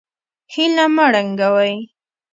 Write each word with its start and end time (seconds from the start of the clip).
هیله 0.53 0.85
مه 0.95 1.05
ړنګوئ 1.13 1.73